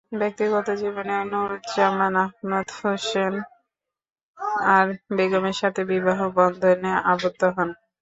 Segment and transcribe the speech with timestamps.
[0.11, 3.41] ব্যক্তিগত জীবনে নুরুজ্জামান আহমেদ, হোসনে
[4.69, 7.69] আরা বেগমের সাথে বিবাহ বন্ধনে আবদ্ধ হন।